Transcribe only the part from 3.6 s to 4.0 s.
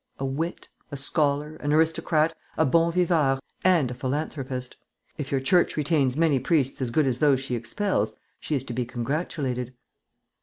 and a